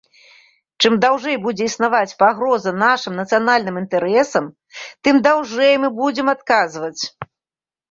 [0.85, 4.45] Чым даўжэй будзе існаваць пагроза нашым нацыянальным інтарэсам,
[5.03, 6.99] тым даўжэй мы будзем адказваць.